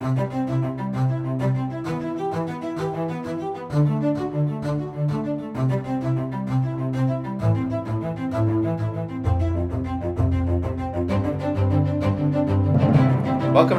[0.00, 0.20] Welcome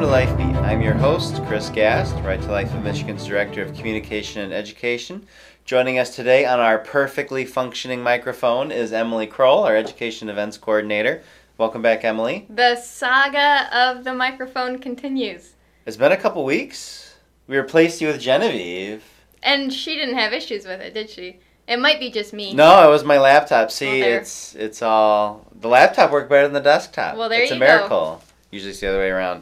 [0.02, 0.56] to LifeBeat.
[0.62, 5.26] I'm your host, Chris Gast, Right to Life of Michigan's Director of Communication and Education.
[5.64, 11.24] Joining us today on our perfectly functioning microphone is Emily Kroll, our Education Events Coordinator.
[11.58, 12.46] Welcome back, Emily.
[12.50, 15.54] The saga of the microphone continues.
[15.90, 17.16] It's been a couple weeks.
[17.48, 19.04] We replaced you with Genevieve.
[19.42, 21.40] And she didn't have issues with it, did she?
[21.68, 22.54] It might be just me.
[22.54, 23.72] No, it was my laptop.
[23.72, 24.20] See, there.
[24.20, 27.18] it's it's all the laptop worked better than the desktop.
[27.18, 27.66] Well, there it's you a go.
[27.66, 28.22] miracle.
[28.52, 29.42] Usually it's the other way around.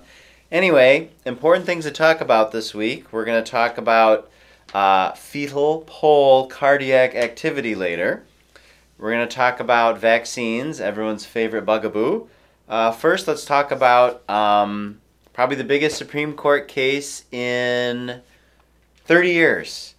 [0.50, 3.12] Anyway, important things to talk about this week.
[3.12, 4.32] We're going to talk about
[4.74, 8.24] uh, fetal pole cardiac activity later.
[8.98, 12.28] We're going to talk about vaccines, everyone's favorite bugaboo.
[12.70, 15.02] Uh, first, let's talk about um,
[15.38, 18.22] probably the biggest Supreme Court case in
[19.06, 19.94] 30 years.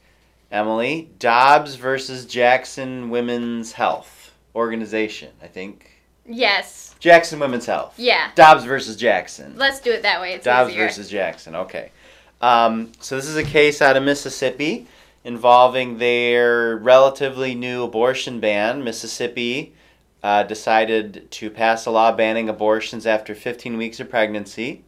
[0.50, 5.92] Emily, Dobbs versus Jackson Women's Health Organization, I think.
[6.26, 6.96] Yes.
[6.98, 7.94] Jackson Women's Health.
[7.96, 8.32] Yeah.
[8.34, 9.54] Dobbs versus Jackson.
[9.56, 10.32] Let's do it that way.
[10.32, 10.86] It's Dobbs easier.
[10.86, 11.54] versus Jackson.
[11.54, 11.92] Okay.
[12.40, 14.88] Um, so this is a case out of Mississippi
[15.22, 18.82] involving their relatively new abortion ban.
[18.82, 19.72] Mississippi
[20.20, 24.82] uh, decided to pass a law banning abortions after 15 weeks of pregnancy.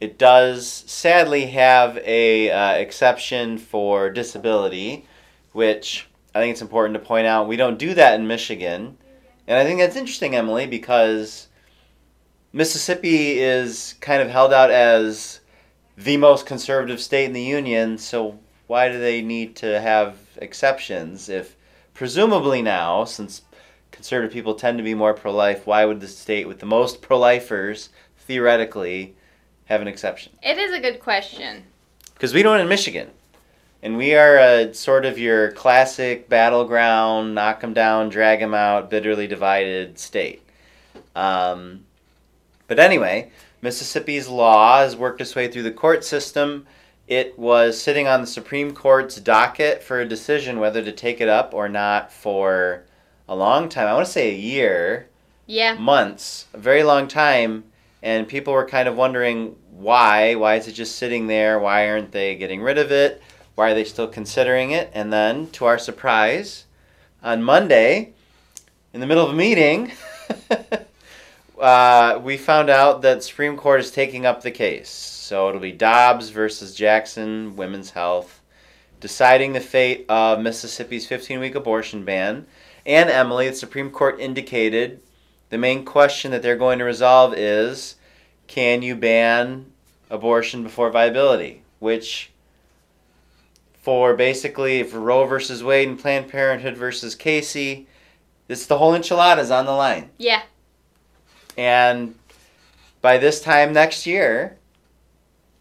[0.00, 5.06] It does sadly have a uh, exception for disability,
[5.52, 7.48] which I think it's important to point out.
[7.48, 8.96] We don't do that in Michigan.
[9.48, 11.48] And I think that's interesting, Emily, because
[12.52, 15.40] Mississippi is kind of held out as
[15.96, 21.28] the most conservative state in the union, so why do they need to have exceptions
[21.28, 21.56] if
[21.92, 23.42] presumably now, since
[23.90, 27.02] conservative people tend to be more pro life, why would the state with the most
[27.02, 29.16] pro lifers theoretically
[29.68, 30.32] have an exception?
[30.42, 31.64] It is a good question.
[32.14, 33.10] Because we don't in Michigan.
[33.82, 38.90] And we are a sort of your classic battleground, knock them down, drag them out,
[38.90, 40.42] bitterly divided state.
[41.14, 41.84] Um,
[42.66, 43.30] but anyway,
[43.62, 46.66] Mississippi's law has worked its way through the court system.
[47.06, 51.28] It was sitting on the Supreme Court's docket for a decision whether to take it
[51.28, 52.84] up or not for
[53.28, 53.86] a long time.
[53.86, 55.08] I want to say a year
[55.46, 55.74] Yeah.
[55.74, 57.64] months, a very long time,
[58.02, 60.34] and people were kind of wondering why.
[60.34, 61.58] Why is it just sitting there?
[61.58, 63.22] Why aren't they getting rid of it?
[63.54, 64.90] Why are they still considering it?
[64.94, 66.66] And then, to our surprise,
[67.22, 68.12] on Monday,
[68.92, 69.92] in the middle of a meeting,
[71.58, 74.88] uh, we found out that Supreme Court is taking up the case.
[74.88, 78.40] So it'll be Dobbs versus Jackson Women's Health,
[79.00, 82.46] deciding the fate of Mississippi's 15-week abortion ban.
[82.86, 85.00] And Emily, the Supreme Court indicated
[85.50, 87.96] the main question that they're going to resolve is
[88.46, 89.66] can you ban
[90.10, 91.62] abortion before viability?
[91.78, 92.30] Which,
[93.74, 97.86] for basically, for Roe versus Wade and Planned Parenthood versus Casey,
[98.48, 100.10] it's the whole enchilada's on the line.
[100.18, 100.42] Yeah.
[101.56, 102.14] And
[103.00, 104.56] by this time next year,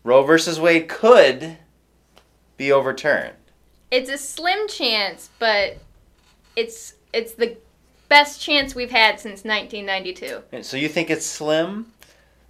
[0.04, 1.58] Roe versus Wade could
[2.56, 3.36] be overturned.
[3.92, 5.78] It's a slim chance, but
[6.56, 7.58] it's it's the
[8.08, 10.44] best chance we've had since 1992.
[10.52, 11.92] And so you think it's slim?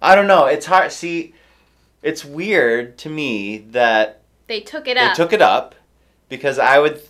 [0.00, 0.46] I don't know.
[0.46, 0.92] It's hard.
[0.92, 1.34] See,
[2.02, 5.16] it's weird to me that They took it they up.
[5.16, 5.74] They took it up
[6.28, 7.02] because I would.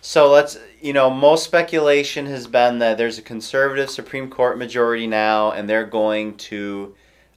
[0.00, 5.06] So let's, you know, most speculation has been that there's a conservative Supreme Court majority
[5.06, 6.94] now, and they're going to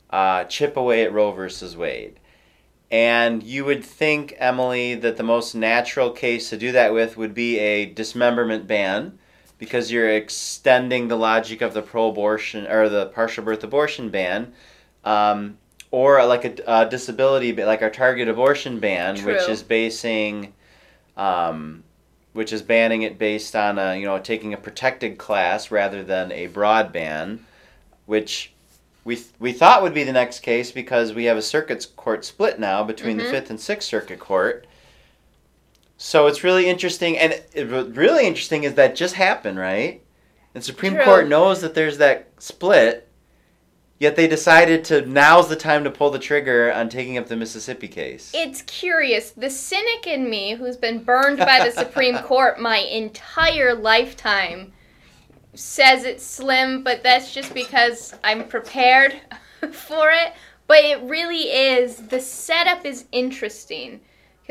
[0.09, 2.19] uh, chip away at Roe versus Wade.
[2.89, 7.33] And you would think, Emily, that the most natural case to do that with would
[7.33, 9.17] be a dismemberment ban
[9.61, 14.51] because you're extending the logic of the pro abortion or the partial birth abortion ban.
[15.05, 15.59] Um,
[15.91, 20.53] or like a, a disability, like our target abortion ban, which is basing,
[21.15, 21.83] um,
[22.33, 26.31] which is banning it based on a, you know taking a protected class rather than
[26.31, 27.45] a broad ban,
[28.07, 28.51] which
[29.03, 32.25] we th- we thought would be the next case because we have a circuit court
[32.25, 33.23] split now between Mhm.
[33.23, 34.65] the Fifth and Sixth Circuit Court.
[36.03, 40.01] So it's really interesting, and it, really interesting is that just happened, right?
[40.55, 41.03] And Supreme True.
[41.03, 43.07] Court knows that there's that split,
[43.99, 47.35] yet they decided to now's the time to pull the trigger on taking up the
[47.35, 48.31] Mississippi case.
[48.33, 49.29] It's curious.
[49.29, 54.73] The cynic in me, who's been burned by the Supreme Court my entire lifetime,
[55.53, 59.21] says it's slim, but that's just because I'm prepared
[59.71, 60.33] for it.
[60.65, 61.97] But it really is.
[61.97, 64.01] The setup is interesting.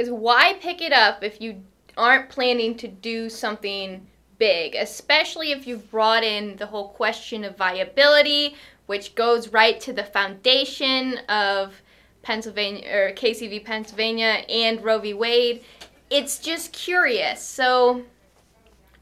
[0.00, 1.62] Because why pick it up if you
[1.94, 4.06] aren't planning to do something
[4.38, 4.74] big?
[4.74, 8.56] Especially if you've brought in the whole question of viability,
[8.86, 11.82] which goes right to the foundation of
[12.22, 13.60] Pennsylvania or Casey v.
[13.60, 15.12] Pennsylvania and Roe v.
[15.12, 15.62] Wade.
[16.08, 17.42] It's just curious.
[17.42, 18.02] So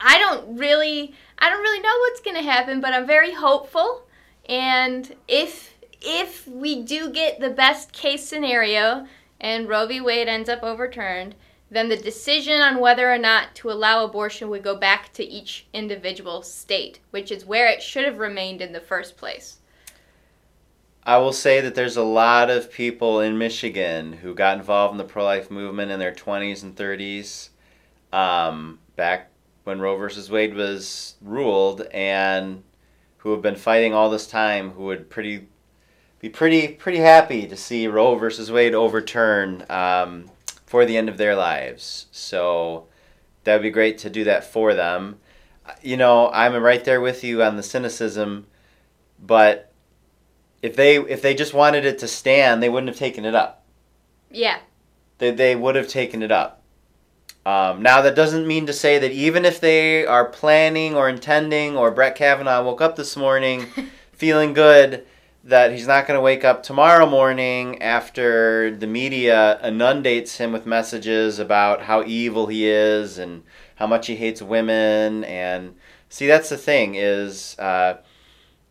[0.00, 4.02] I don't really I don't really know what's going to happen, but I'm very hopeful.
[4.48, 9.06] And if if we do get the best case scenario
[9.40, 10.00] and Roe v.
[10.00, 11.34] Wade ends up overturned,
[11.70, 15.66] then the decision on whether or not to allow abortion would go back to each
[15.72, 19.58] individual state, which is where it should have remained in the first place.
[21.04, 24.98] I will say that there's a lot of people in Michigan who got involved in
[24.98, 27.48] the pro life movement in their 20s and 30s
[28.12, 29.30] um, back
[29.64, 32.62] when Roe versus Wade was ruled and
[33.18, 35.48] who have been fighting all this time who would pretty
[36.20, 40.30] be pretty pretty happy to see Roe versus Wade overturn um,
[40.66, 42.06] for the end of their lives.
[42.10, 42.86] So
[43.44, 45.18] that would be great to do that for them.
[45.82, 48.46] You know, I'm right there with you on the cynicism,
[49.18, 49.72] but
[50.62, 53.64] if they if they just wanted it to stand, they wouldn't have taken it up.
[54.30, 54.58] Yeah.
[55.18, 56.62] They they would have taken it up.
[57.46, 61.76] Um, now that doesn't mean to say that even if they are planning or intending,
[61.76, 63.66] or Brett Kavanaugh woke up this morning
[64.12, 65.06] feeling good
[65.48, 70.66] that he's not going to wake up tomorrow morning after the media inundates him with
[70.66, 73.42] messages about how evil he is and
[73.76, 75.24] how much he hates women.
[75.24, 75.74] And
[76.10, 77.96] see that's the thing is uh,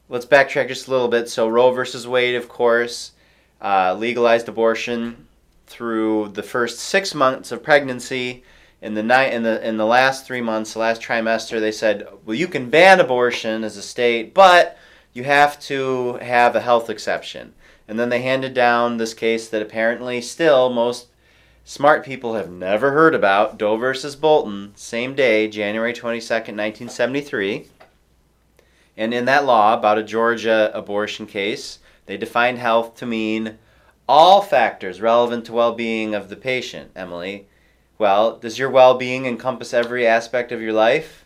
[0.08, 1.30] let's backtrack just a little bit.
[1.30, 3.14] So roe versus wade of course
[3.60, 5.28] uh, legalized abortion
[5.66, 8.44] through the first six months of pregnancy.
[8.84, 12.08] In the night in the in the last three months the last trimester they said
[12.28, 14.78] well you can ban abortion as a state but
[15.18, 17.56] you have to have a health exception.
[17.88, 21.08] And then they handed down this case that apparently still most
[21.66, 27.68] smart people have never heard about Doe versus Bolton, same day, January 22nd, 1973.
[28.96, 33.58] And in that law about a Georgia abortion case, they defined health to mean
[34.08, 37.48] all factors relevant to well being of the patient, Emily.
[37.98, 41.26] Well, does your well being encompass every aspect of your life?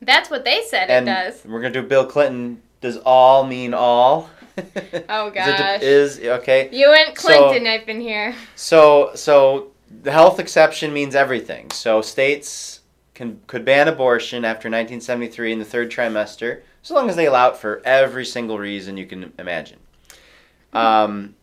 [0.00, 1.44] That's what they said and it does.
[1.44, 4.30] We're going to do Bill Clinton does all mean all?
[5.08, 5.82] oh gosh.
[5.82, 6.68] Is, it, is okay.
[6.72, 8.34] You went Clinton so, I've been here.
[8.56, 9.72] So so
[10.02, 11.70] the health exception means everything.
[11.70, 12.80] So states
[13.14, 17.50] can could ban abortion after 1973 in the third trimester, as long as they allow
[17.50, 19.78] it for every single reason you can imagine.
[20.72, 21.34] Um,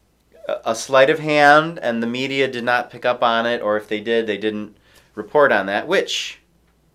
[0.47, 3.87] a sleight of hand, and the media did not pick up on it, or if
[3.87, 4.77] they did, they didn't
[5.15, 5.87] report on that.
[5.87, 6.39] Which,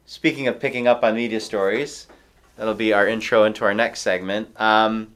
[0.06, 2.06] speaking of picking up on media stories,
[2.60, 4.50] That'll be our intro into our next segment.
[4.60, 5.14] Um,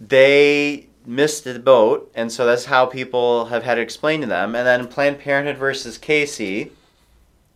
[0.00, 4.56] they missed the boat, and so that's how people have had to explain to them.
[4.56, 6.72] And then Planned Parenthood versus Casey,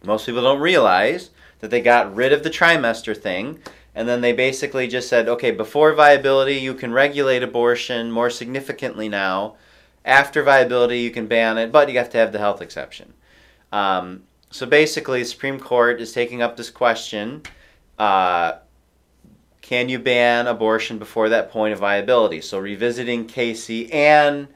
[0.04, 3.58] most people don't realize that they got rid of the trimester thing,
[3.96, 9.08] and then they basically just said, okay, before viability, you can regulate abortion more significantly
[9.08, 9.56] now.
[10.04, 13.12] After viability, you can ban it, but you have to have the health exception.
[13.72, 14.22] Um,
[14.52, 17.42] so basically, the Supreme Court is taking up this question
[17.98, 18.54] uh,
[19.62, 22.40] can you ban abortion before that point of viability?
[22.40, 24.48] So revisiting Casey and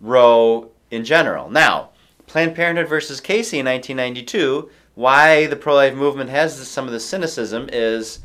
[0.00, 1.50] Roe in general.
[1.50, 1.90] Now,
[2.26, 6.92] Planned Parenthood versus Casey in 1992, why the pro life movement has this, some of
[6.92, 8.20] the cynicism is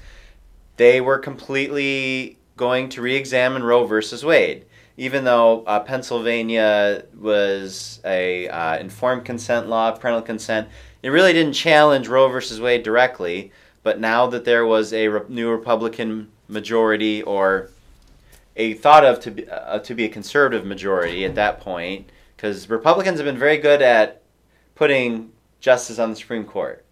[0.78, 4.66] they were completely going to re examine Roe versus Wade.
[4.98, 10.68] Even though uh, Pennsylvania was a uh, informed consent law, parental consent,
[11.02, 13.52] it really didn't challenge Roe versus Wade directly.
[13.84, 17.70] But now that there was a re- new Republican majority or
[18.56, 22.70] a thought of to be, uh, to be a conservative majority at that point, because
[22.70, 24.22] Republicans have been very good at
[24.76, 26.86] putting justice on the Supreme Court.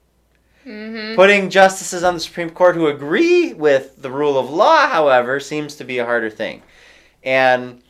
[0.65, 1.15] Mm-hmm.
[1.15, 5.75] Putting justices on the Supreme Court who agree with the rule of law, however, seems
[5.75, 6.61] to be a harder thing.
[7.23, 7.81] And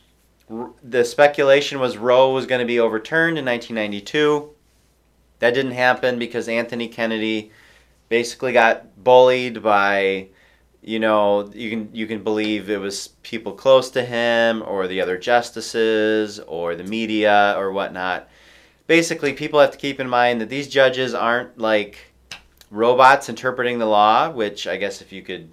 [0.50, 4.50] r- the speculation was Roe was going to be overturned in 1992.
[5.40, 7.50] That didn't happen because Anthony Kennedy
[8.08, 10.28] basically got bullied by
[10.82, 15.00] you know you can you can believe it was people close to him or the
[15.00, 18.28] other justices or the media or whatnot.
[18.86, 22.10] Basically people have to keep in mind that these judges aren't like
[22.70, 25.50] robots interpreting the law which i guess if you could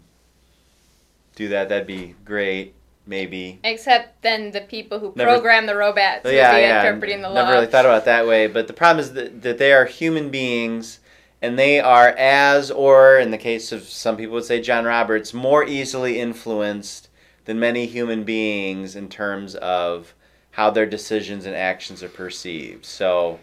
[1.35, 2.73] do that that'd be great
[3.07, 3.57] maybe.
[3.63, 7.29] Except then the people who never, program the robots yeah, would be yeah, interpreting the
[7.29, 7.35] law.
[7.35, 10.29] never really thought about that way but the problem is that, that they are human
[10.29, 10.99] beings
[11.41, 15.33] and they are as, or in the case of some people would say John Roberts,
[15.33, 17.09] more easily influenced
[17.45, 20.13] than many human beings in terms of
[20.51, 22.85] how their decisions and actions are perceived.
[22.85, 23.39] So,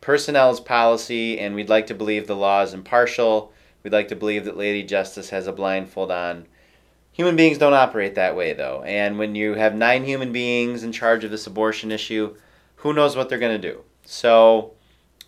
[0.00, 3.52] personnel is policy, and we'd like to believe the law is impartial.
[3.82, 6.46] We'd like to believe that Lady Justice has a blindfold on.
[7.12, 8.82] Human beings don't operate that way, though.
[8.82, 12.36] And when you have nine human beings in charge of this abortion issue,
[12.76, 13.82] who knows what they're going to do?
[14.04, 14.74] So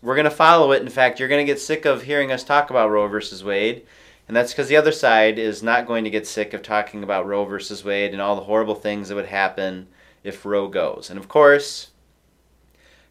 [0.02, 0.82] we're going to follow it.
[0.82, 3.86] In fact, you're going to get sick of hearing us talk about Roe versus Wade.
[4.28, 7.26] And that's because the other side is not going to get sick of talking about
[7.26, 9.88] Roe versus Wade and all the horrible things that would happen
[10.22, 11.08] if Roe goes.
[11.08, 11.90] And of course,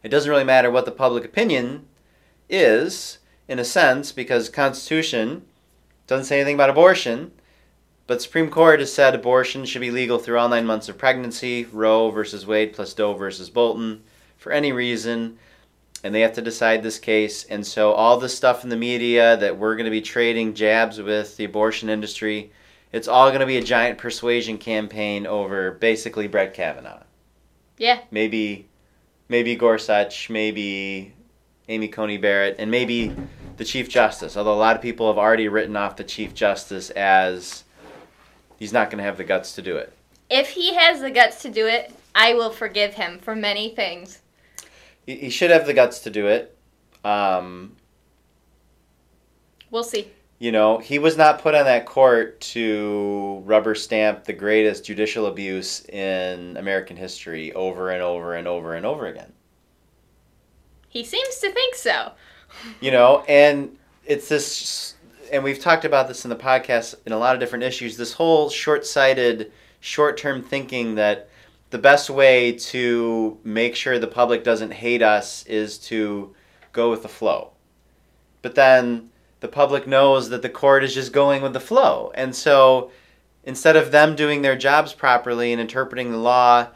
[0.02, 1.86] it doesn't really matter what the public opinion
[2.48, 3.18] is,
[3.48, 5.42] in a sense, because Constitution
[6.06, 7.32] doesn't say anything about abortion.
[8.06, 11.66] But Supreme Court has said abortion should be legal through all nine months of pregnancy,
[11.70, 14.02] Roe versus Wade plus Doe versus Bolton,
[14.38, 15.38] for any reason.
[16.04, 17.44] And they have to decide this case.
[17.44, 21.00] And so all the stuff in the media that we're going to be trading jabs
[21.00, 22.52] with the abortion industry,
[22.92, 27.02] it's all going to be a giant persuasion campaign over basically Brett Kavanaugh.
[27.76, 28.00] Yeah.
[28.10, 28.68] Maybe,
[29.28, 31.12] maybe Gorsuch, maybe
[31.68, 33.14] Amy Coney Barrett, and maybe
[33.56, 34.36] the Chief Justice.
[34.36, 37.64] Although a lot of people have already written off the Chief Justice as
[38.58, 39.92] he's not going to have the guts to do it.
[40.30, 44.20] If he has the guts to do it, I will forgive him for many things.
[45.08, 46.54] He, he should have the guts to do it.
[47.02, 47.76] Um,
[49.70, 50.08] We'll see.
[50.38, 55.24] you know, he was not put on that court to rubber stamp the greatest judicial
[55.26, 59.32] abuse in American history over and over and over and over again.
[60.90, 62.12] He seems to think so.
[62.80, 64.94] you know and it's this
[65.32, 68.14] and we've talked about this in the podcast in a lot of different issues this
[68.14, 71.28] whole short-sighted short-term thinking that
[71.70, 76.34] the best way to make sure the public doesn't hate us is to
[76.72, 77.52] go with the flow.
[78.42, 79.10] But then
[79.40, 82.12] the public knows that the court is just going with the flow.
[82.14, 82.90] And so
[83.44, 86.68] instead of them doing their jobs properly and interpreting the law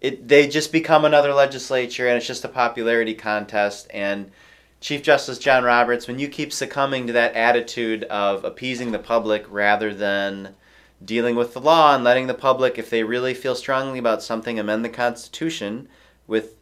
[0.00, 3.88] it they just become another legislature and it's just a popularity contest.
[3.92, 4.30] And
[4.80, 9.44] Chief Justice John Roberts, when you keep succumbing to that attitude of appeasing the public
[9.48, 10.54] rather than
[11.04, 14.58] dealing with the law and letting the public, if they really feel strongly about something,
[14.58, 15.88] amend the Constitution
[16.26, 16.56] with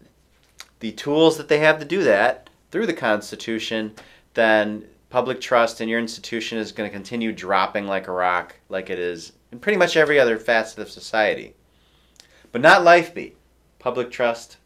[0.81, 3.95] the tools that they have to do that through the Constitution,
[4.35, 8.91] then public trust in your institution is going to continue dropping like a rock, like
[8.91, 11.55] it is in pretty much every other facet of society.
[12.53, 13.33] But not LifeBeat.
[13.79, 14.59] Public trust,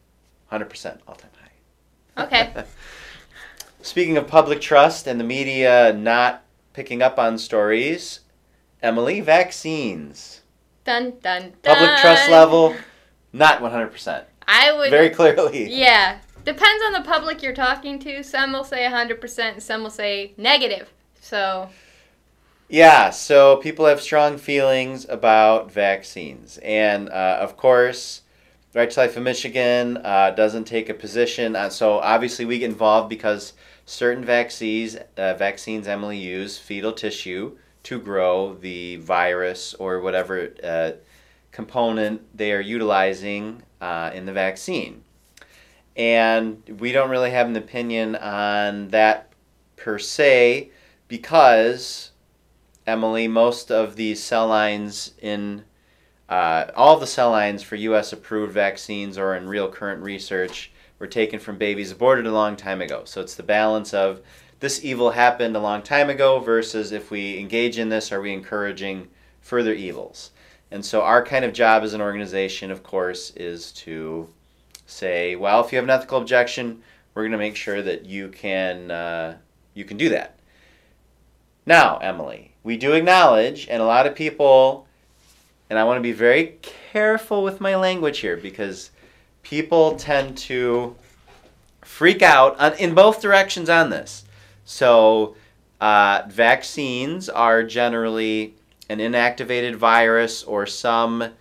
[0.50, 1.30] 100% all time
[2.16, 2.24] high.
[2.24, 2.64] Okay.
[3.82, 8.20] Speaking of public trust and the media not picking up on stories,
[8.82, 10.40] Emily, vaccines.
[10.84, 11.76] dun dun dun.
[11.76, 12.74] Public trust level,
[13.32, 14.24] not 100%.
[14.48, 14.90] I would.
[14.90, 15.72] Very clearly.
[15.72, 16.18] Yeah.
[16.44, 18.22] Depends on the public you're talking to.
[18.24, 20.90] Some will say 100%, and some will say negative.
[21.20, 21.68] So,
[22.68, 26.58] Yeah, so people have strong feelings about vaccines.
[26.62, 28.22] And uh, of course,
[28.72, 31.56] Right to Life of Michigan uh, doesn't take a position.
[31.56, 33.52] Uh, so obviously, we get involved because
[33.84, 40.92] certain vaccines, uh, vaccines Emily use fetal tissue to grow the virus or whatever uh,
[41.52, 45.02] component they are utilizing uh, in the vaccine.
[45.96, 49.32] And we don't really have an opinion on that
[49.76, 50.70] per se
[51.08, 52.12] because,
[52.86, 55.64] Emily, most of the cell lines in
[56.28, 58.12] uh, all the cell lines for U.S.
[58.12, 60.70] approved vaccines or in real current research
[61.00, 63.02] were taken from babies aborted a long time ago.
[63.04, 64.20] So it's the balance of
[64.60, 68.32] this evil happened a long time ago versus if we engage in this, are we
[68.32, 69.08] encouraging
[69.40, 70.30] further evils?
[70.70, 74.28] And so our kind of job as an organization, of course, is to
[74.86, 76.82] say, well, if you have an ethical objection,
[77.14, 79.36] we're going to make sure that you can uh,
[79.74, 80.38] you can do that.
[81.66, 84.86] Now, Emily, we do acknowledge, and a lot of people,
[85.68, 88.90] and I want to be very careful with my language here because
[89.42, 90.94] people tend to
[91.82, 94.24] freak out on, in both directions on this.
[94.70, 95.34] So,
[95.80, 98.54] uh, vaccines are generally
[98.88, 101.32] an inactivated virus or some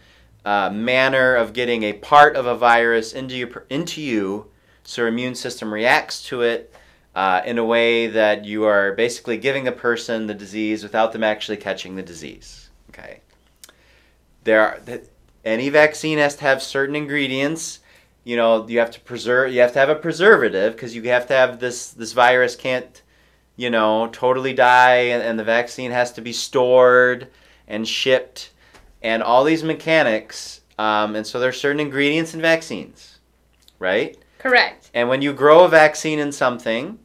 [0.44, 4.50] uh, manner of getting a part of a virus into you, into you
[4.84, 6.74] so your immune system reacts to it
[7.14, 11.24] uh, in a way that you are basically giving a person the disease without them
[11.24, 12.72] actually catching the disease.
[12.90, 13.22] Okay.
[14.44, 14.80] There are,
[15.46, 17.82] any vaccine has to have certain ingredients
[18.24, 21.26] you know you have to preserve you have to have a preservative because you have
[21.26, 23.02] to have this this virus can't
[23.60, 27.28] you know totally die and, and the vaccine has to be stored
[27.68, 28.52] and shipped
[29.02, 33.20] and all these mechanics um, and so there's certain ingredients in vaccines
[33.80, 34.90] right correct.
[34.94, 36.98] and when you grow a vaccine in something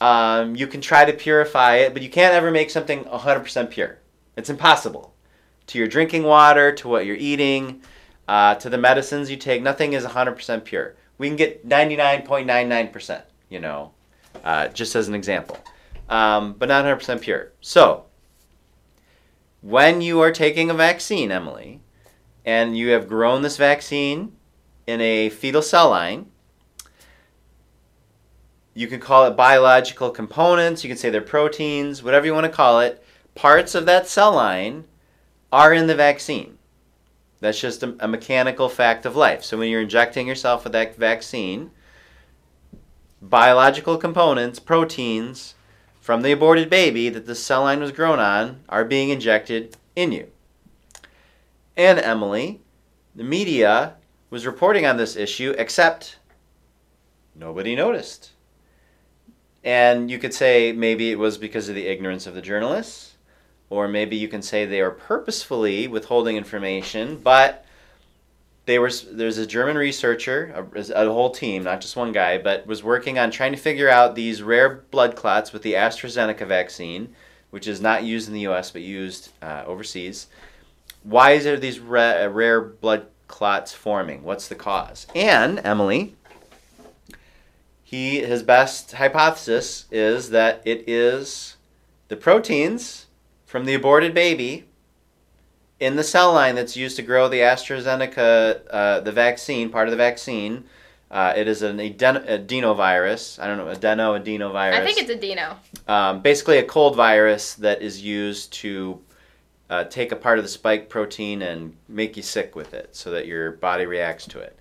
[0.00, 3.98] um, you can try to purify it but you can't ever make something 100% pure
[4.36, 5.12] it's impossible
[5.66, 7.82] to your drinking water to what you're eating
[8.30, 10.94] uh, to the medicines you take, nothing is 100% pure.
[11.18, 13.90] We can get 99.99%, you know,
[14.44, 15.58] uh, just as an example,
[16.10, 17.52] um, but not 100% pure.
[17.60, 18.04] So,
[19.62, 21.80] when you are taking a vaccine, Emily,
[22.44, 24.32] and you have grown this vaccine
[24.86, 26.26] in a fetal cell line,
[28.74, 32.52] you can call it biological components, you can say they're proteins, whatever you want to
[32.52, 33.02] call it.
[33.34, 34.84] Parts of that cell line
[35.52, 36.58] are in the vaccine.
[37.40, 39.44] That's just a, a mechanical fact of life.
[39.44, 41.70] So when you're injecting yourself with that vaccine,
[43.20, 45.54] biological components, proteins
[46.10, 50.10] from the aborted baby that the cell line was grown on are being injected in
[50.10, 50.26] you.
[51.76, 52.60] And Emily,
[53.14, 53.94] the media
[54.28, 56.18] was reporting on this issue, except
[57.36, 58.32] nobody noticed.
[59.62, 63.14] And you could say maybe it was because of the ignorance of the journalists,
[63.68, 67.64] or maybe you can say they are purposefully withholding information, but
[68.70, 72.68] they were there's a German researcher, a, a, whole team, not just one guy, but
[72.68, 77.12] was working on trying to figure out these rare blood clots with the AstraZeneca vaccine,
[77.50, 78.70] which is not used in the U.S.
[78.70, 80.28] but used uh, overseas.
[81.02, 84.22] Why is there these ra- rare blood clots forming?
[84.22, 85.08] What's the cause?
[85.16, 86.14] And Emily,
[87.82, 91.56] he his best hypothesis is that it is
[92.06, 93.06] the proteins
[93.46, 94.66] from the aborted baby
[95.80, 99.90] in the cell line that's used to grow the AstraZeneca, uh, the vaccine, part of
[99.90, 100.64] the vaccine.
[101.10, 103.42] Uh, it is an aden- adenovirus.
[103.42, 104.74] I don't know, adeno, adenovirus.
[104.74, 105.56] I think it's adeno.
[105.88, 109.00] Um, basically, a cold virus that is used to
[109.70, 113.10] uh, take a part of the spike protein and make you sick with it so
[113.10, 114.56] that your body reacts to it.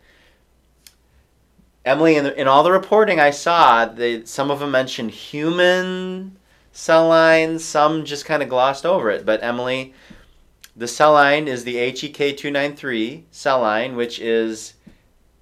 [1.86, 6.38] Emily, in, the, in all the reporting I saw, they, some of them mentioned human
[6.72, 9.26] cell lines, some just kind of glossed over it.
[9.26, 9.94] But Emily,
[10.80, 14.74] the cell line is the HEK293 cell line, which is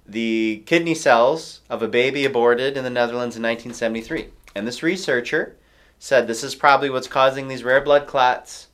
[0.06, 4.28] the kidney cells of a baby aborted in the Netherlands in 1973.
[4.54, 5.56] And this researcher
[5.98, 8.68] said this is probably what's causing these rare blood clots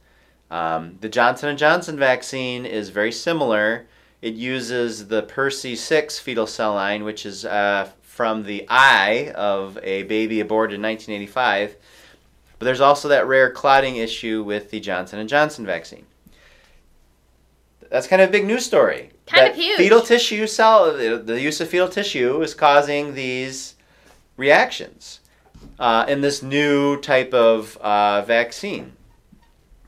[0.51, 3.87] um, the Johnson & Johnson vaccine is very similar.
[4.23, 10.05] It uses the PER.C6 fetal cell line, which is uh, from the eye of a
[10.05, 11.77] baby aborted in 1985.
[12.59, 16.07] But there's also that rare clotting issue with the Johnson & Johnson vaccine.
[17.95, 19.11] That's kind of a big news story.
[19.29, 19.77] Kind of huge.
[19.77, 23.77] Fetal tissue cell, the use of fetal tissue is causing these
[24.37, 25.21] reactions
[25.79, 28.95] uh, in this new type of uh, vaccine.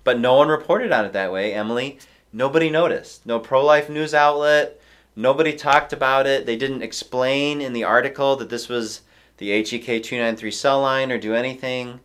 [0.05, 1.99] But no one reported on it that way, Emily.
[2.33, 3.27] Nobody noticed.
[3.27, 4.81] No pro life news outlet.
[5.17, 6.47] Nobody talked about it.
[6.47, 9.01] They didn't explain in the article that this was
[9.39, 11.99] the HEK 293 cell line or do anything.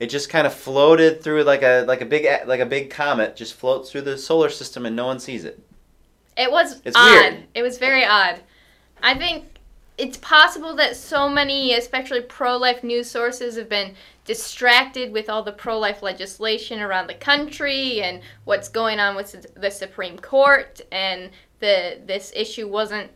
[0.00, 3.34] It just kind of floated through like a like a big like a big comet
[3.36, 5.60] just floats through the solar system and no one sees it.
[6.36, 7.10] It was It's odd.
[7.10, 7.44] weird.
[7.54, 8.40] It was very odd.
[9.02, 9.58] I think
[9.98, 15.42] it's possible that so many, especially pro life news sources, have been distracted with all
[15.42, 20.80] the pro life legislation around the country and what's going on with the Supreme Court,
[20.92, 23.10] and the this issue wasn't.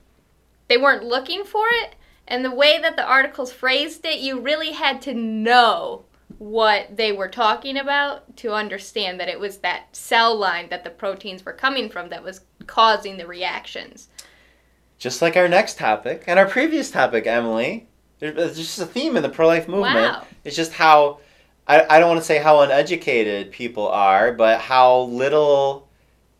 [0.66, 1.94] They weren't looking for it,
[2.26, 6.04] and the way that the articles phrased it, you really had to know
[6.42, 10.90] what they were talking about to understand that it was that cell line that the
[10.90, 14.08] proteins were coming from that was causing the reactions.
[14.98, 17.86] Just like our next topic and our previous topic, Emily.
[18.18, 20.14] There's just a theme in the pro life movement.
[20.14, 20.26] Wow.
[20.42, 21.20] It's just how,
[21.68, 25.88] I, I don't want to say how uneducated people are, but how little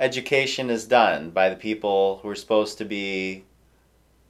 [0.01, 3.45] education is done by the people who are supposed to be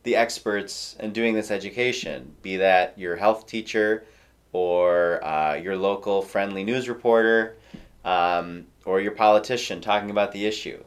[0.03, 4.05] the experts in doing this education, be that your health teacher
[4.53, 7.57] or uh, your local friendly news reporter
[8.05, 10.83] um, or your politician talking about the issue.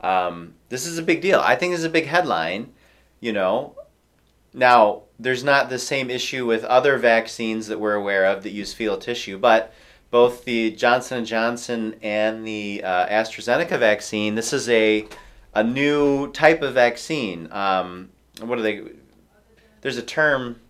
[0.00, 1.40] Um, this is a big deal.
[1.40, 2.72] I think this is a big headline,
[3.20, 3.76] you know.
[4.54, 8.74] Now, there's not the same issue with other vaccines that we're aware of that use
[8.74, 9.72] fetal tissue, but
[10.10, 15.06] both the Johnson & Johnson and the uh, AstraZeneca vaccine, this is a,
[15.54, 17.50] a new type of vaccine.
[17.50, 18.82] Um, what are they?
[19.80, 20.60] There's a term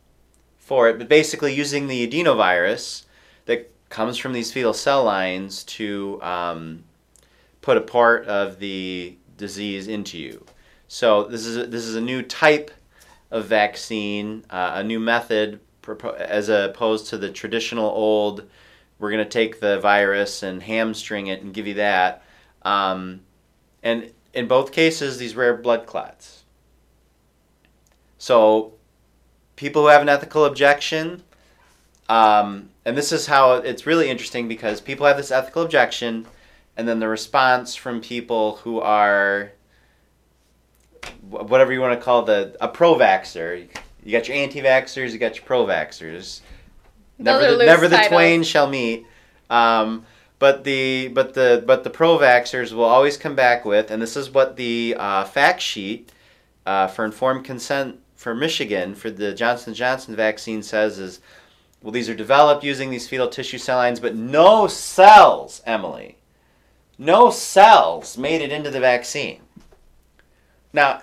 [0.62, 3.04] for it, but basically using the adenovirus
[3.46, 6.84] that comes from these fetal cell lines to um,
[7.60, 10.46] put a part of the disease into you.
[10.86, 12.70] So this is a, this is a new type
[13.32, 15.58] of vaccine, uh, a new method
[16.16, 18.48] as opposed to the traditional old.
[19.00, 22.22] We're going to take the virus and hamstring it and give you that.
[22.62, 23.22] Um,
[23.82, 26.44] and in both cases, these rare blood clots.
[28.16, 28.74] So
[29.56, 31.22] people who have an ethical objection,
[32.08, 36.26] um, and this is how it's really interesting because people have this ethical objection,
[36.76, 39.52] and then the response from people who are
[41.28, 43.68] whatever you want to call the a pro-vaxxer.
[44.04, 46.40] You got your anti-vaxxers, you got your pro-vaxxers.
[47.18, 48.12] Never, the, never the titles.
[48.12, 49.06] twain shall meet.
[49.50, 50.04] Um,
[50.38, 54.28] But the but the but the pro-vaxxers will always come back with, and this is
[54.28, 56.10] what the uh, fact sheet
[56.66, 61.20] uh, for informed consent for Michigan for the Johnson Johnson vaccine says is,
[61.82, 66.16] well, these are developed using these fetal tissue cell lines, but no cells, Emily,
[66.96, 69.40] no cells made it into the vaccine.
[70.72, 71.02] Now,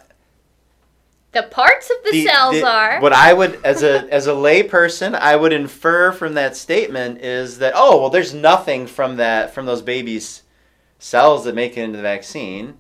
[1.34, 3.00] The parts of the, cells the- are.
[3.02, 7.60] What I would, as a as a layperson, I would infer from that statement is
[7.60, 10.42] that oh well, there's nothing from that from those babies'
[10.98, 12.79] cells that make it into the vaccine.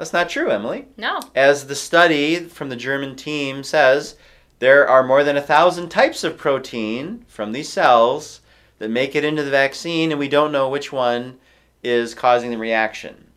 [0.00, 0.86] That's not true, Emily.
[0.96, 1.20] no.
[1.34, 4.16] As the study from the German team says,
[4.58, 8.40] there are more than a thousand types of protein from these cells
[8.78, 11.38] that make it into the vaccine, and we don't know which one
[11.82, 13.30] is causing the reaction.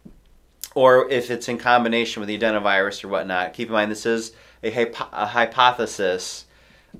[0.73, 3.51] Or if it's in combination with the adenovirus or whatnot.
[3.51, 4.31] Keep in mind, this is
[4.63, 6.45] a, hypo- a hypothesis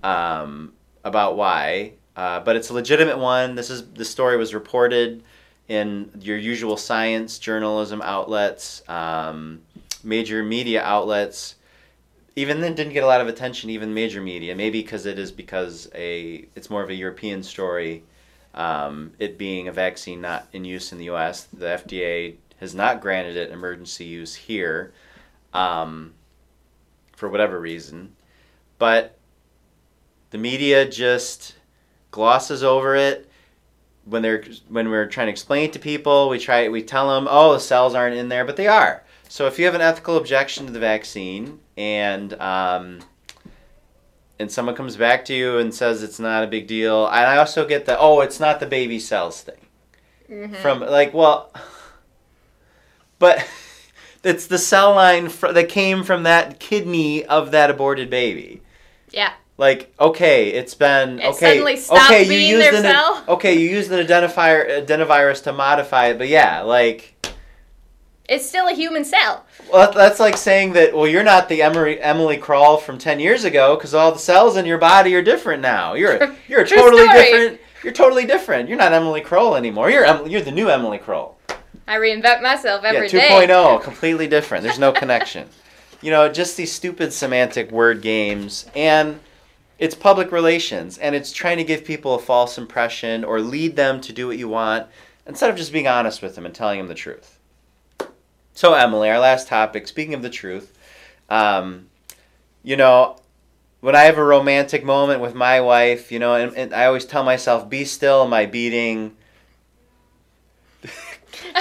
[0.04, 0.74] um,
[1.06, 3.56] about why, uh, but it's a legitimate one.
[3.56, 5.24] This is the story was reported
[5.68, 9.62] in your usual science journalism outlets, um,
[10.04, 11.56] major media outlets.
[12.36, 13.70] Even then, didn't get a lot of attention.
[13.70, 18.04] Even major media, maybe because it is because a it's more of a European story.
[18.56, 23.02] Um, it being a vaccine not in use in the U.S., the FDA has not
[23.02, 24.94] granted it emergency use here,
[25.54, 26.14] um,
[27.16, 28.16] for whatever reason.
[28.78, 29.18] But
[30.30, 31.56] the media just
[32.12, 33.30] glosses over it
[34.06, 36.30] when they're when we're trying to explain it to people.
[36.30, 39.04] We try we tell them, oh, the cells aren't in there, but they are.
[39.30, 43.00] So if you have an ethical objection to the vaccine and um,
[44.40, 47.38] and someone comes back to you and says it's not a big deal, and I
[47.38, 49.56] also get the oh, it's not the baby cells thing
[50.30, 50.56] Mhm.
[50.58, 51.52] from like well,
[53.20, 53.46] but
[54.24, 58.62] it's the cell line fr- that came from that kidney of that aborted baby.
[59.12, 59.34] Yeah.
[59.58, 61.60] Like okay, it's been It okay.
[61.60, 63.24] suddenly okay, being you used their an, cell?
[63.28, 67.14] Okay, you used an identifier adenovirus to modify it, but yeah, like
[68.28, 69.46] It's still a human cell.
[69.72, 73.44] well, that's like saying that well, you're not the Emily Emily Kroll from ten years
[73.44, 75.94] ago because all the cells in your body are different now.
[75.94, 77.22] You're a, you're a totally story.
[77.22, 77.62] different.
[77.84, 78.70] You're totally different.
[78.70, 79.92] You're not Emily Kroll anymore.
[79.92, 81.38] You're Em- you're the new Emily Kroll.
[81.88, 83.48] I reinvent myself every yeah, day.
[83.48, 84.64] 2.0, completely different.
[84.64, 85.48] There's no connection.
[86.02, 89.22] You know, just these stupid semantic word games and
[89.80, 94.00] it's public relations and it's trying to give people a false impression or lead them
[94.02, 94.88] to do what you want
[95.26, 97.40] instead of just being honest with them and telling them the truth.
[98.54, 100.78] So, Emily, our last topic, speaking of the truth,
[101.30, 101.88] um,
[102.62, 103.18] you know,
[103.82, 107.06] when I have a romantic moment with my wife, you know, and, and I always
[107.06, 109.18] tell myself, be still, my beating.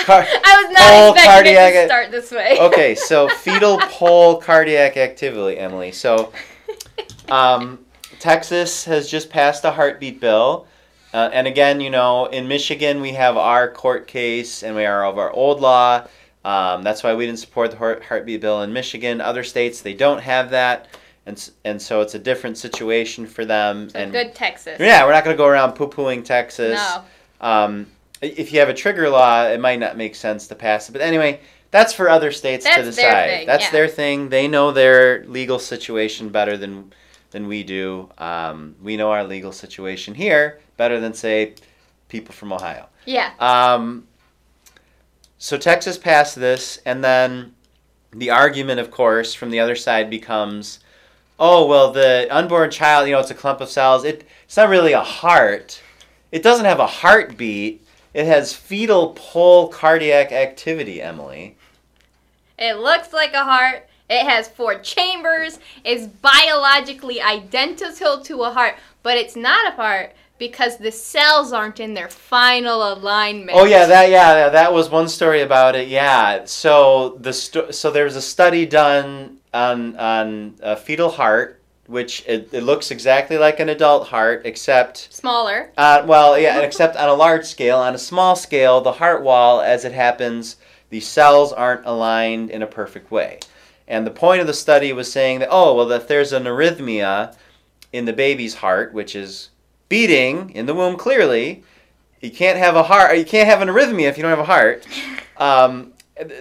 [0.05, 2.59] Car- I was not expecting it cardiac- to start this way.
[2.61, 5.93] okay, so fetal pole cardiac activity, Emily.
[5.93, 6.33] So,
[7.29, 7.85] um,
[8.23, 10.69] Texas has just passed a heartbeat bill.
[11.13, 15.05] Uh, and again, you know, in Michigan, we have our court case and we are
[15.05, 16.07] of our old law.
[16.45, 19.21] Um, that's why we didn't support the heart- heartbeat bill in Michigan.
[19.21, 20.87] Other states, they don't have that.
[21.27, 23.91] And, and so it's a different situation for them.
[23.91, 24.79] So and good Texas.
[24.79, 26.79] yeah, we're not going to go around poo pooing Texas.
[26.79, 27.05] No.
[27.41, 27.89] Um,
[28.21, 30.93] if you have a trigger law, it might not make sense to pass it.
[30.93, 31.41] But anyway,
[31.73, 33.31] that's for other states to That's their decide.
[33.31, 33.71] thing, that's yeah.
[33.73, 34.29] their thing.
[34.29, 36.93] They know their legal situation better than
[37.33, 38.09] than we do.
[38.19, 41.55] Um, we know our legal situation here better than say
[42.09, 42.87] people from Ohio.
[43.05, 43.33] Yeah.
[43.41, 44.07] Um,
[45.39, 47.55] so Texas passed this, and then
[48.13, 50.79] the argument, of course, from the other side becomes,
[51.39, 54.05] oh well, the unborn child, you know, it's a clump of cells.
[54.05, 55.83] It, it's not really a heart.
[56.31, 57.85] It doesn't have a heartbeat.
[58.15, 61.57] It has fetal pole cardiac activity, Emily.
[62.59, 63.89] It looks like a heart.
[64.13, 65.59] It has four chambers.
[65.85, 71.81] It's biologically identical to a heart, but it's not a heart because the cells aren't
[71.81, 73.57] in their final alignment.
[73.57, 75.89] Oh yeah, that yeah, that was one story about it.
[75.89, 81.63] Yeah, so the sto- so there was a study done on on a fetal heart,
[81.87, 85.71] which it, it looks exactly like an adult heart, except Smaller.
[85.79, 87.79] uh, well, yeah, except on a large scale.
[87.79, 90.57] On a small scale, the heart wall, as it happens,
[90.91, 93.39] the cells aren't aligned in a perfect way.
[93.89, 97.35] And the point of the study was saying that oh well, if there's an arrhythmia
[97.93, 99.51] in the baby's heart, which is
[99.89, 101.63] beating in the womb clearly,
[102.21, 103.19] you can't have a heart.
[103.19, 104.87] You can't have an arrhythmia if you don't have a heart.
[105.37, 105.93] Um,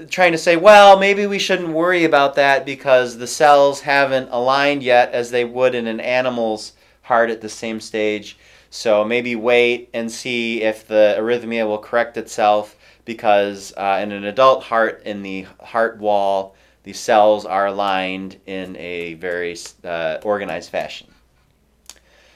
[0.10, 4.84] trying to say, well, maybe we shouldn't worry about that because the cells haven't aligned
[4.84, 8.38] yet as they would in an animal's heart at the same stage.
[8.70, 14.26] So maybe wait and see if the arrhythmia will correct itself because uh, in an
[14.26, 20.70] adult heart, in the heart wall, the cells are aligned in a very uh, organized
[20.70, 21.08] fashion.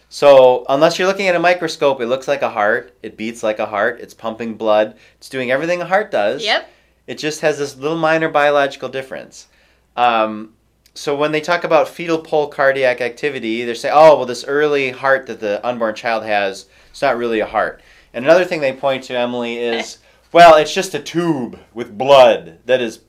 [0.09, 2.95] So unless you're looking at a microscope, it looks like a heart.
[3.03, 3.99] It beats like a heart.
[3.99, 4.95] It's pumping blood.
[5.17, 6.43] It's doing everything a heart does.
[6.43, 6.69] Yep.
[7.07, 9.47] It just has this little minor biological difference.
[9.95, 10.53] Um,
[10.93, 14.91] so when they talk about fetal pole cardiac activity, they're saying, oh, well, this early
[14.91, 17.81] heart that the unborn child has, it's not really a heart.
[18.13, 19.97] And another thing they point to, Emily, is,
[20.31, 23.01] well, it's just a tube with blood that is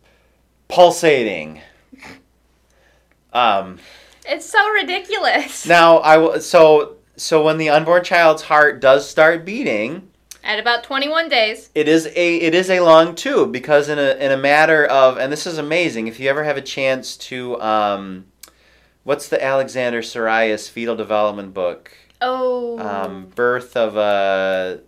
[0.68, 1.60] pulsating.
[3.32, 3.78] Um,
[4.28, 5.66] It's so ridiculous.
[5.78, 10.10] now, I w- so so when the unborn child's heart does start beating,
[10.44, 11.70] At about 21 days.
[11.74, 15.16] it is a it is a long tube because in a in a matter of
[15.18, 18.26] and this is amazing if you ever have a chance to um,
[19.04, 22.78] what's the Alexander Tsiaras fetal development book Oh.
[22.78, 24.78] um, birth of uh,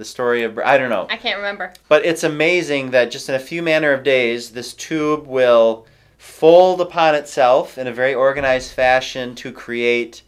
[0.00, 1.74] the story of I don't know I can't remember.
[1.86, 5.86] but it's amazing that just in a few manner of days this tube will
[6.16, 10.22] fold upon itself in a very organized fashion to create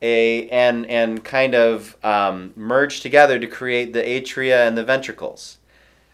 [0.00, 5.58] a and and kind of um, merge together to create the atria and the ventricles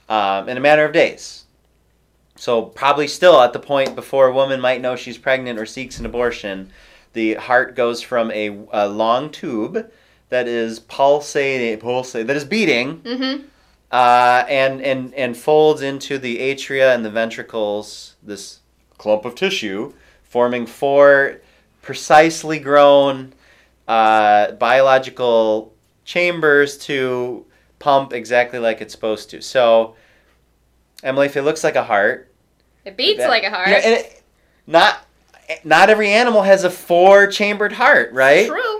[0.08, 1.44] um, in a matter of days.
[2.36, 5.98] So probably still at the point before a woman might know she's pregnant or seeks
[5.98, 6.70] an abortion,
[7.12, 9.90] the heart goes from a, a long tube
[10.32, 13.44] that is pulsating, pulsating that is beating Mm-hmm.
[13.92, 18.16] uh, and and and folds into the atria and the ventricles.
[18.22, 18.60] This
[18.98, 19.92] clump of tissue,
[20.24, 21.40] forming four
[21.82, 23.32] precisely grown
[23.88, 25.72] uh, biological
[26.04, 27.44] chambers to
[27.78, 29.42] pump exactly like it's supposed to.
[29.42, 29.96] So,
[31.02, 32.32] Emily, if it looks like a heart,
[32.84, 33.68] It beats that- like a heart.
[33.68, 34.22] Yeah, and it,
[34.66, 35.04] not
[35.64, 38.46] not every animal has a four chambered heart, right?
[38.46, 38.78] True.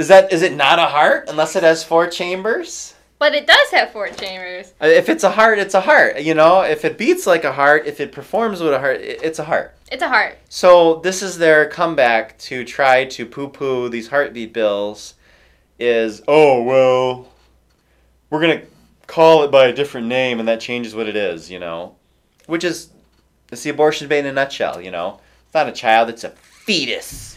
[0.00, 2.94] Is that is it not a heart unless it has four chambers?
[3.18, 4.72] But it does have four chambers.
[4.80, 6.22] Uh, If it's a heart, it's a heart.
[6.22, 9.38] You know, if it beats like a heart, if it performs with a heart, it's
[9.38, 9.76] a heart.
[9.92, 10.38] It's a heart.
[10.48, 15.16] So this is their comeback to try to poo-poo these heartbeat bills.
[15.78, 17.28] Is oh well,
[18.30, 18.62] we're gonna
[19.06, 21.50] call it by a different name, and that changes what it is.
[21.50, 21.96] You know,
[22.46, 22.88] which is
[23.52, 24.80] it's the abortion debate in a nutshell.
[24.80, 27.36] You know, it's not a child; it's a fetus.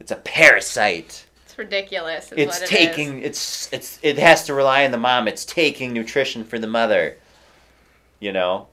[0.00, 1.26] It's a parasite.
[1.60, 2.32] Ridiculous.
[2.32, 2.70] Is It's what it is.
[2.70, 5.28] taking it's it's it has to rely on the mom.
[5.28, 7.18] It's taking nutrition for the mother.
[8.18, 8.68] You know,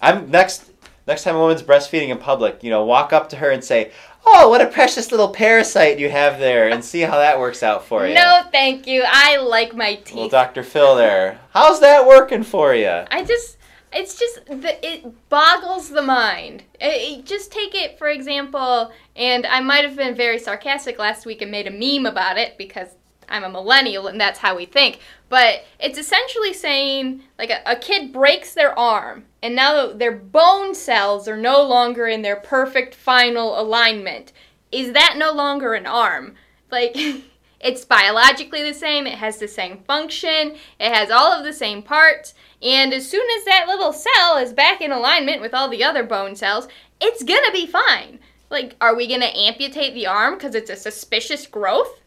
[0.00, 0.70] I'm next
[1.06, 2.64] next time a woman's breastfeeding in public.
[2.64, 3.92] You know, walk up to her and say,
[4.24, 7.84] "Oh, what a precious little parasite you have there," and see how that works out
[7.84, 8.14] for you.
[8.14, 9.04] No, thank you.
[9.06, 10.14] I like my teeth.
[10.14, 10.62] Little Dr.
[10.62, 11.38] Phil there.
[11.52, 13.04] How's that working for you?
[13.10, 13.57] I just,
[13.92, 16.64] it's just the it boggles the mind.
[16.80, 21.26] It, it- just take it for example, and I might have been very sarcastic last
[21.26, 22.88] week and made a meme about it because
[23.28, 25.00] I'm a millennial and that's how we think.
[25.28, 30.74] But it's essentially saying like a, a kid breaks their arm and now their bone
[30.74, 34.32] cells are no longer in their perfect final alignment.
[34.72, 36.34] Is that no longer an arm?
[36.70, 36.96] Like.
[37.60, 41.82] It's biologically the same, it has the same function, it has all of the same
[41.82, 45.82] parts, and as soon as that little cell is back in alignment with all the
[45.82, 46.68] other bone cells,
[47.00, 48.20] it's gonna be fine.
[48.50, 52.00] Like, are we gonna amputate the arm because it's a suspicious growth?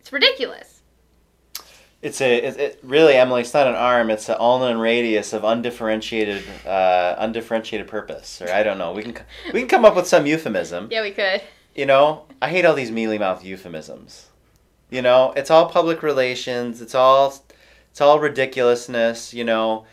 [0.00, 0.80] It's ridiculous.
[2.02, 3.42] It's a it, it, really Emily.
[3.42, 4.10] It's not an arm.
[4.10, 8.92] It's an and radius of undifferentiated uh, undifferentiated purpose, or I don't know.
[8.92, 9.18] We can
[9.52, 10.88] we can come up with some euphemism.
[10.90, 11.42] Yeah, we could.
[11.74, 14.29] You know, I hate all these mealy mouth euphemisms.
[14.90, 16.82] You know, it's all public relations.
[16.82, 17.34] It's all
[17.90, 19.32] it's all ridiculousness.
[19.32, 19.86] You know,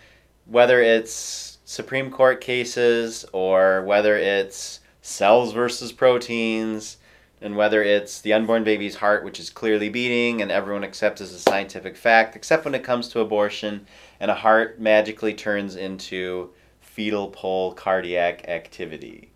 [0.46, 6.98] whether it's Supreme Court cases or whether it's cells versus proteins,
[7.42, 11.34] and whether it's the unborn baby's heart, which is clearly beating and everyone accepts as
[11.34, 13.86] a scientific fact, except when it comes to abortion,
[14.20, 16.50] and a heart magically turns into
[16.82, 19.30] fetal pole cardiac activity.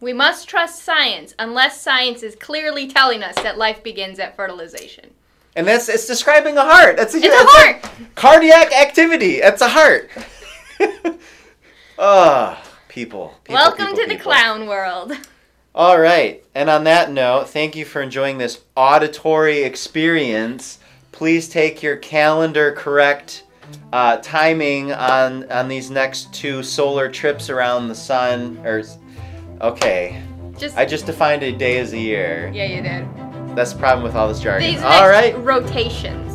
[0.00, 5.10] We must trust science unless science is clearly telling us that life begins at fertilization.
[5.56, 6.96] And that's it's describing a heart.
[6.96, 7.90] That's a, It's a that's heart!
[8.14, 9.36] cardiac activity.
[9.36, 10.10] It's a heart.
[12.02, 13.54] Ah, people, people.
[13.56, 14.32] Welcome people, to the people.
[14.32, 15.12] clown world.
[15.74, 16.42] All right.
[16.54, 20.78] And on that note, thank you for enjoying this auditory experience.
[21.12, 23.42] Please take your calendar correct
[23.92, 28.58] uh, timing on on these next two solar trips around the sun.
[28.64, 28.82] Or
[29.60, 30.22] okay,
[30.58, 32.50] Just I just defined a day as a year.
[32.54, 33.06] yeah, you did.
[33.56, 34.70] That's the problem with all this jargon.
[34.72, 35.36] These All right.
[35.38, 36.34] rotations.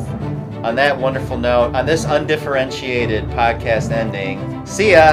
[0.64, 5.12] On that wonderful note, on this undifferentiated podcast ending, see ya.